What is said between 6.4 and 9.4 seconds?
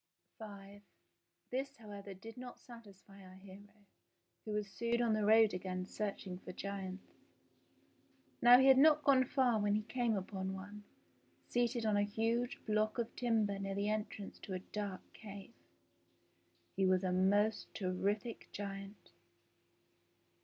giants. Now he had not' gone